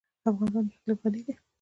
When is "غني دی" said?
1.01-1.33